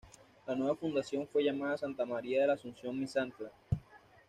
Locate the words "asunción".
2.53-2.99